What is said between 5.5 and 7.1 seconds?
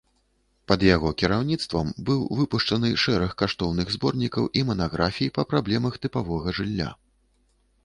праблемах тыпавога жылля.